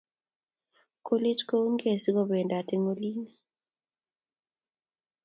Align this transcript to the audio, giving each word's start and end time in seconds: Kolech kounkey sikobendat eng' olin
Kolech 1.05 1.41
kounkey 1.49 1.97
sikobendat 2.03 2.67
eng' 2.75 2.89
olin 2.91 3.19